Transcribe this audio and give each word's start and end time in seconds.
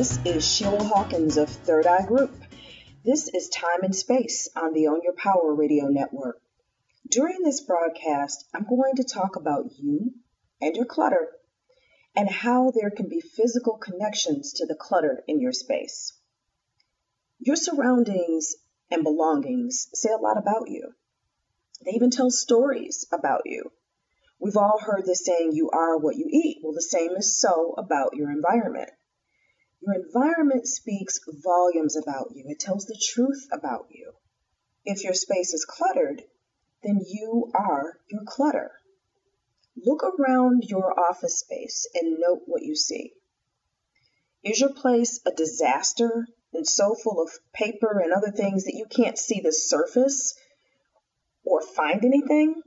This 0.00 0.18
is 0.24 0.50
Sheila 0.50 0.82
Hawkins 0.82 1.36
of 1.36 1.50
Third 1.50 1.86
Eye 1.86 2.06
Group. 2.06 2.32
This 3.04 3.28
is 3.28 3.50
Time 3.50 3.82
and 3.82 3.94
Space 3.94 4.48
on 4.56 4.72
the 4.72 4.86
Own 4.86 5.02
Your 5.04 5.12
Power 5.12 5.54
Radio 5.54 5.88
Network. 5.88 6.40
During 7.06 7.42
this 7.42 7.60
broadcast, 7.60 8.46
I'm 8.54 8.64
going 8.64 8.96
to 8.96 9.04
talk 9.04 9.36
about 9.36 9.66
you 9.78 10.14
and 10.58 10.74
your 10.74 10.86
clutter 10.86 11.28
and 12.16 12.30
how 12.30 12.70
there 12.70 12.88
can 12.90 13.10
be 13.10 13.20
physical 13.20 13.76
connections 13.76 14.54
to 14.54 14.64
the 14.64 14.74
clutter 14.74 15.22
in 15.28 15.38
your 15.38 15.52
space. 15.52 16.14
Your 17.38 17.56
surroundings 17.56 18.56
and 18.90 19.04
belongings 19.04 19.88
say 19.92 20.08
a 20.08 20.16
lot 20.16 20.38
about 20.38 20.70
you. 20.70 20.94
They 21.84 21.90
even 21.90 22.08
tell 22.08 22.30
stories 22.30 23.06
about 23.12 23.42
you. 23.44 23.70
We've 24.38 24.56
all 24.56 24.80
heard 24.80 25.04
the 25.04 25.14
saying, 25.14 25.50
you 25.52 25.68
are 25.68 25.98
what 25.98 26.16
you 26.16 26.24
eat. 26.30 26.60
Well, 26.62 26.72
the 26.72 26.80
same 26.80 27.10
is 27.18 27.38
so 27.38 27.74
about 27.76 28.16
your 28.16 28.30
environment. 28.30 28.88
Your 29.82 29.94
environment 29.94 30.66
speaks 30.66 31.20
volumes 31.26 31.96
about 31.96 32.32
you. 32.34 32.44
It 32.48 32.60
tells 32.60 32.84
the 32.84 33.00
truth 33.00 33.48
about 33.50 33.86
you. 33.90 34.12
If 34.84 35.04
your 35.04 35.14
space 35.14 35.54
is 35.54 35.64
cluttered, 35.64 36.22
then 36.82 37.00
you 37.06 37.50
are 37.54 37.98
your 38.10 38.24
clutter. 38.26 38.72
Look 39.76 40.02
around 40.04 40.64
your 40.64 40.98
office 40.98 41.38
space 41.38 41.86
and 41.94 42.18
note 42.18 42.42
what 42.46 42.62
you 42.62 42.76
see. 42.76 43.14
Is 44.42 44.60
your 44.60 44.72
place 44.72 45.20
a 45.26 45.32
disaster 45.32 46.26
and 46.52 46.66
so 46.66 46.94
full 46.94 47.22
of 47.22 47.30
paper 47.52 48.00
and 48.00 48.12
other 48.12 48.30
things 48.30 48.64
that 48.64 48.74
you 48.74 48.86
can't 48.86 49.18
see 49.18 49.40
the 49.40 49.52
surface 49.52 50.34
or 51.44 51.62
find 51.62 52.04
anything? 52.04 52.62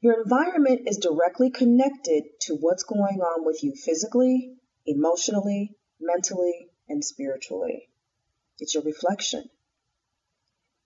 Your 0.00 0.20
environment 0.22 0.82
is 0.86 0.98
directly 0.98 1.50
connected 1.50 2.24
to 2.42 2.56
what's 2.56 2.82
going 2.82 3.20
on 3.20 3.44
with 3.44 3.62
you 3.62 3.74
physically, 3.74 4.56
emotionally, 4.86 5.76
mentally, 6.00 6.68
and 6.88 7.04
spiritually. 7.04 7.88
It's 8.58 8.74
your 8.74 8.82
reflection. 8.82 9.48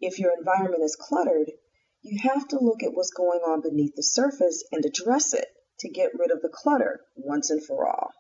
If 0.01 0.19
your 0.19 0.33
environment 0.37 0.83
is 0.83 0.97
cluttered, 0.97 1.51
you 2.03 2.19
have 2.23 2.47
to 2.49 2.59
look 2.61 2.83
at 2.83 2.93
what's 2.93 3.11
going 3.11 3.41
on 3.41 3.63
beneath 3.63 3.95
the 3.97 4.03
surface 4.03 4.65
and 4.71 4.85
address 4.85 5.33
it 5.33 5.49
to 5.81 5.89
get 5.89 6.19
rid 6.19 6.31
of 6.31 6.43
the 6.43 6.49
clutter 6.53 7.01
once 7.17 7.51
and 7.51 7.65
for 7.65 7.89
all. 7.89 8.13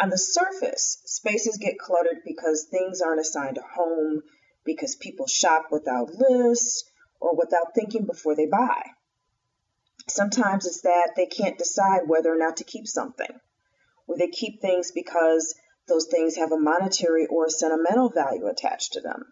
On 0.00 0.08
the 0.08 0.18
surface, 0.18 1.02
spaces 1.04 1.58
get 1.58 1.78
cluttered 1.78 2.22
because 2.24 2.64
things 2.70 3.00
aren't 3.00 3.20
assigned 3.20 3.58
a 3.58 3.62
home, 3.62 4.22
because 4.64 4.96
people 4.96 5.26
shop 5.26 5.66
without 5.70 6.14
lists, 6.14 6.84
or 7.20 7.36
without 7.36 7.74
thinking 7.74 8.06
before 8.06 8.34
they 8.34 8.46
buy. 8.46 8.82
Sometimes 10.08 10.66
it's 10.66 10.80
that 10.82 11.12
they 11.16 11.26
can't 11.26 11.58
decide 11.58 12.02
whether 12.06 12.32
or 12.32 12.38
not 12.38 12.56
to 12.56 12.64
keep 12.64 12.86
something, 12.86 13.40
or 14.10 14.16
they 14.18 14.26
keep 14.26 14.60
things 14.60 14.90
because 14.90 15.54
those 15.86 16.08
things 16.10 16.34
have 16.34 16.50
a 16.50 16.58
monetary 16.58 17.26
or 17.26 17.46
a 17.46 17.50
sentimental 17.50 18.08
value 18.08 18.48
attached 18.48 18.94
to 18.94 19.00
them. 19.00 19.22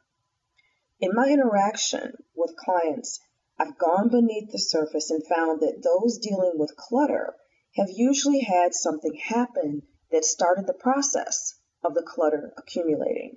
In 1.00 1.10
my 1.14 1.26
interaction 1.26 2.12
with 2.36 2.54
clients, 2.56 3.18
I've 3.58 3.76
gone 3.76 4.08
beneath 4.08 4.52
the 4.52 4.58
surface 4.60 5.10
and 5.10 5.26
found 5.26 5.62
that 5.62 5.82
those 5.82 6.18
dealing 6.18 6.52
with 6.54 6.76
clutter 6.76 7.34
have 7.74 7.88
usually 7.90 8.38
had 8.38 8.72
something 8.72 9.14
happen 9.16 9.82
that 10.12 10.24
started 10.24 10.68
the 10.68 10.74
process 10.74 11.56
of 11.82 11.94
the 11.94 12.06
clutter 12.06 12.52
accumulating. 12.56 13.36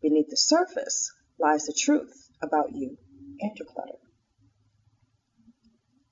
Beneath 0.00 0.30
the 0.30 0.38
surface 0.38 1.12
lies 1.38 1.66
the 1.66 1.76
truth 1.78 2.30
about 2.40 2.72
you 2.72 2.96
and 3.40 3.58
your 3.58 3.66
clutter. 3.66 3.98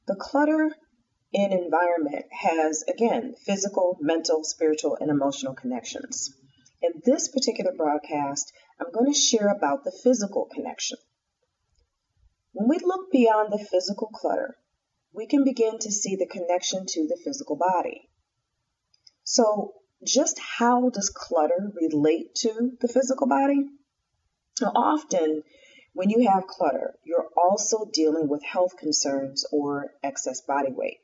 The 0.06 0.16
clutter 0.16 0.76
in 1.32 1.52
environment 1.52 2.26
has, 2.32 2.84
again, 2.88 3.34
physical, 3.44 3.96
mental, 4.00 4.44
spiritual, 4.44 4.96
and 5.00 5.10
emotional 5.10 5.54
connections. 5.54 6.34
In 6.80 7.02
this 7.04 7.28
particular 7.28 7.72
broadcast, 7.72 8.52
I'm 8.80 8.92
going 8.92 9.12
to 9.12 9.18
share 9.18 9.48
about 9.48 9.84
the 9.84 9.92
physical 10.02 10.46
connection. 10.46 10.98
When 12.52 12.68
we 12.68 12.78
look 12.78 13.10
beyond 13.10 13.52
the 13.52 13.64
physical 13.64 14.08
clutter, 14.08 14.56
we 15.12 15.26
can 15.26 15.44
begin 15.44 15.78
to 15.80 15.92
see 15.92 16.16
the 16.16 16.26
connection 16.26 16.86
to 16.86 17.06
the 17.06 17.18
physical 17.22 17.56
body. 17.56 18.08
So, 19.24 19.74
just 20.04 20.38
how 20.38 20.90
does 20.90 21.10
clutter 21.10 21.72
relate 21.74 22.34
to 22.36 22.72
the 22.80 22.88
physical 22.88 23.26
body? 23.26 23.68
Now, 24.60 24.72
often 24.74 25.42
when 25.92 26.10
you 26.10 26.28
have 26.28 26.46
clutter, 26.46 26.94
you're 27.04 27.28
also 27.36 27.84
dealing 27.92 28.28
with 28.28 28.44
health 28.44 28.76
concerns 28.76 29.44
or 29.50 29.94
excess 30.02 30.40
body 30.40 30.70
weight, 30.70 31.00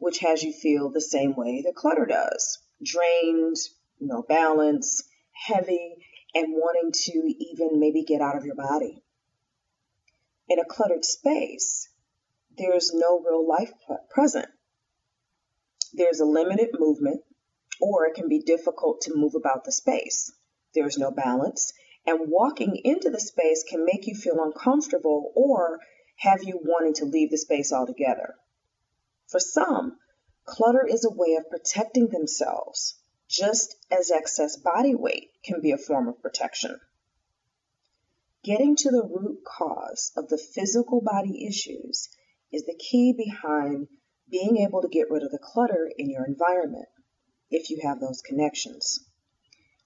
which 0.00 0.18
has 0.18 0.42
you 0.42 0.52
feel 0.52 0.90
the 0.90 1.00
same 1.00 1.36
way 1.36 1.62
that 1.62 1.76
clutter 1.76 2.06
does 2.06 2.58
drained, 2.82 3.56
no 4.00 4.22
balance, 4.22 5.02
heavy, 5.32 5.96
and 6.34 6.54
wanting 6.54 6.90
to 6.92 7.34
even 7.38 7.78
maybe 7.78 8.02
get 8.02 8.22
out 8.22 8.36
of 8.36 8.44
your 8.44 8.54
body. 8.54 9.02
In 10.48 10.58
a 10.58 10.64
cluttered 10.64 11.04
space, 11.04 11.88
there's 12.56 12.92
no 12.94 13.20
real 13.20 13.46
life 13.46 13.72
present. 14.08 14.48
There's 15.92 16.20
a 16.20 16.24
limited 16.24 16.70
movement, 16.78 17.20
or 17.80 18.06
it 18.06 18.14
can 18.14 18.28
be 18.28 18.40
difficult 18.40 19.02
to 19.02 19.14
move 19.14 19.34
about 19.34 19.64
the 19.64 19.72
space. 19.72 20.32
There's 20.74 20.98
no 20.98 21.10
balance, 21.10 21.72
and 22.06 22.30
walking 22.30 22.80
into 22.84 23.10
the 23.10 23.20
space 23.20 23.64
can 23.68 23.84
make 23.84 24.06
you 24.06 24.14
feel 24.14 24.42
uncomfortable 24.42 25.32
or 25.34 25.78
have 26.16 26.42
you 26.42 26.58
wanting 26.62 26.94
to 26.94 27.04
leave 27.04 27.30
the 27.30 27.38
space 27.38 27.72
altogether. 27.72 28.34
For 29.30 29.38
some, 29.38 30.00
clutter 30.44 30.84
is 30.84 31.04
a 31.04 31.14
way 31.14 31.36
of 31.36 31.48
protecting 31.48 32.08
themselves, 32.08 32.96
just 33.28 33.76
as 33.88 34.10
excess 34.10 34.56
body 34.56 34.96
weight 34.96 35.30
can 35.44 35.60
be 35.60 35.70
a 35.70 35.78
form 35.78 36.08
of 36.08 36.20
protection. 36.20 36.80
Getting 38.42 38.74
to 38.74 38.90
the 38.90 39.04
root 39.04 39.44
cause 39.44 40.10
of 40.16 40.28
the 40.28 40.36
physical 40.36 41.00
body 41.00 41.46
issues 41.46 42.08
is 42.50 42.64
the 42.64 42.74
key 42.74 43.12
behind 43.12 43.86
being 44.28 44.56
able 44.56 44.82
to 44.82 44.88
get 44.88 45.10
rid 45.10 45.22
of 45.22 45.30
the 45.30 45.38
clutter 45.38 45.88
in 45.96 46.10
your 46.10 46.26
environment 46.26 46.88
if 47.50 47.70
you 47.70 47.78
have 47.82 48.00
those 48.00 48.22
connections. 48.22 48.98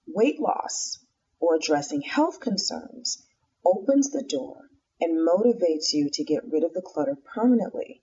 Weight 0.06 0.41
loss 0.41 1.04
or 1.38 1.56
addressing 1.56 2.00
health 2.00 2.41
concerns 2.41 3.27
opens 3.62 4.10
the 4.10 4.22
door 4.22 4.71
and 5.03 5.28
motivates 5.28 5.93
you 5.93 6.09
to 6.15 6.25
get 6.25 6.50
rid 6.50 6.65
of 6.65 6.72
the 6.72 6.81
clutter 6.81 7.19
permanently. 7.34 8.03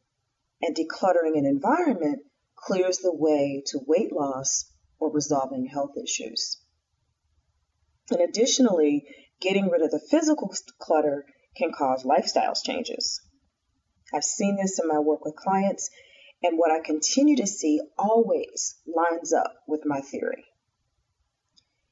And 0.62 0.76
decluttering 0.76 1.38
an 1.38 1.46
environment 1.46 2.22
clears 2.56 3.00
the 3.00 3.14
way 3.14 3.64
to 3.68 3.80
weight 3.88 4.12
loss 4.12 4.72
or 5.00 5.12
resolving 5.12 5.66
health 5.66 5.94
issues. 5.98 6.62
And 8.12 8.22
additionally, 8.22 9.06
Getting 9.42 9.72
rid 9.72 9.82
of 9.82 9.90
the 9.90 10.00
physical 10.00 10.54
clutter 10.78 11.26
can 11.58 11.72
cause 11.74 12.06
lifestyle 12.06 12.54
changes. 12.54 13.20
I've 14.14 14.24
seen 14.24 14.56
this 14.56 14.80
in 14.80 14.88
my 14.88 15.00
work 15.00 15.26
with 15.26 15.36
clients, 15.36 15.90
and 16.44 16.60
what 16.60 16.72
I 16.72 16.80
continue 16.80 17.36
to 17.38 17.48
see 17.48 17.82
always 17.98 18.76
lines 18.86 19.34
up 19.34 19.56
with 19.68 19.82
my 19.84 20.00
theory. 20.00 20.46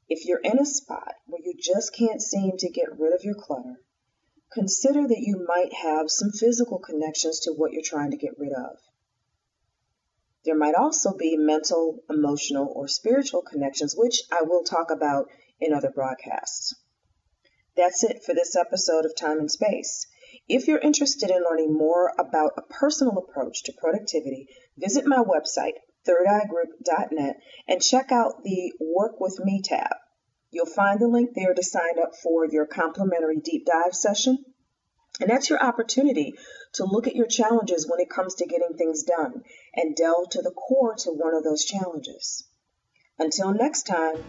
If 0.07 0.25
you're 0.25 0.41
in 0.41 0.59
a 0.59 0.66
spot 0.66 1.16
where 1.25 1.41
you 1.44 1.56
just 1.59 1.96
can't 1.96 2.22
seem 2.22 2.57
to 2.57 2.69
get 2.69 3.00
rid 3.00 3.13
of 3.13 3.24
your 3.24 3.36
clutter, 3.36 3.81
consider 4.51 5.07
that 5.07 5.21
you 5.21 5.45
might 5.47 5.73
have 5.73 6.09
some 6.09 6.31
physical 6.31 6.79
connections 6.79 7.41
to 7.41 7.53
what 7.53 7.71
you're 7.71 7.81
trying 7.83 8.11
to 8.11 8.17
get 8.17 8.37
rid 8.37 8.53
of. 8.53 8.77
There 10.45 10.57
might 10.57 10.75
also 10.75 11.13
be 11.13 11.37
mental, 11.37 12.03
emotional, 12.09 12.71
or 12.73 12.88
spiritual 12.88 13.41
connections, 13.41 13.95
which 13.95 14.21
I 14.31 14.43
will 14.43 14.63
talk 14.63 14.89
about 14.89 15.29
in 15.59 15.73
other 15.73 15.91
broadcasts. 15.91 16.74
That's 17.75 18.03
it 18.03 18.24
for 18.24 18.33
this 18.33 18.56
episode 18.56 19.06
of 19.06 19.15
Time 19.15 19.39
and 19.39 19.51
Space. 19.51 20.07
If 20.47 20.68
you're 20.68 20.79
interested 20.79 21.29
in 21.29 21.44
learning 21.44 21.74
more 21.74 22.12
about 22.18 22.53
a 22.57 22.62
personal 22.62 23.18
approach 23.18 23.63
to 23.63 23.74
productivity, 23.74 24.47
visit 24.77 25.06
my 25.06 25.18
website, 25.18 25.74
thirdeyeGroup.net, 26.07 27.39
and 27.68 27.81
check 27.81 28.12
out 28.12 28.44
the 28.44 28.74
Work 28.79 29.19
With 29.19 29.39
Me 29.39 29.62
tab. 29.62 29.95
You'll 30.51 30.66
find 30.66 31.00
the 31.00 31.07
link 31.07 31.31
there 31.36 31.54
to 31.54 31.63
sign 31.63 32.00
up 32.01 32.16
for 32.16 32.46
your 32.46 32.66
complimentary 32.66 33.38
deep 33.38 33.66
dive 33.66 33.94
session. 33.94 34.44
And 35.19 35.30
that's 35.30 35.50
your 35.50 35.62
opportunity 35.62 36.36
to 36.74 36.86
look 36.86 37.07
at 37.07 37.16
your 37.16 37.28
challenges 37.28 37.88
when 37.88 38.00
it 38.00 38.10
comes 38.10 38.36
to 38.36 38.46
getting 38.46 38.75
things 38.78 39.04
done 39.04 39.44
and 39.75 39.96
delve 39.96 40.30
to 40.31 40.42
the 40.42 40.51
core 40.51 40.96
to 40.96 41.10
one 41.10 41.36
of 41.36 41.44
those 41.44 41.66
challenges. 41.66 42.48
Until 43.18 43.54
next 43.54 43.84
time, 43.84 44.24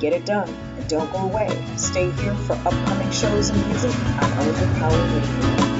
Get 0.00 0.12
it 0.12 0.26
done 0.26 0.48
and 0.48 0.88
don't 0.88 1.10
go 1.10 1.20
away. 1.20 1.48
Stay 1.76 2.10
here 2.10 2.34
for 2.34 2.52
upcoming 2.52 3.10
shows 3.10 3.48
and 3.48 3.66
music 3.66 3.90
on 3.90 4.74
Power 4.74 4.90
Radio. 4.90 5.75